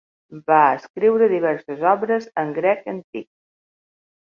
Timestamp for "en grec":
2.45-2.91